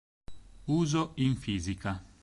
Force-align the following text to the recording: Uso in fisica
Uso 0.65 1.11
in 1.17 1.35
fisica 1.35 2.03